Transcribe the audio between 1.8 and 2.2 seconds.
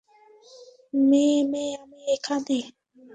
আমি